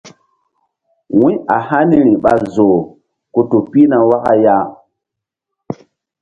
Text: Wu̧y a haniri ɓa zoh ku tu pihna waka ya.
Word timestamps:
Wu̧y 1.17 1.33
a 1.55 1.57
haniri 1.67 2.13
ɓa 2.23 2.33
zoh 2.53 2.77
ku 3.33 3.41
tu 3.49 3.57
pihna 3.71 3.97
waka 4.09 4.33
ya. 4.43 4.57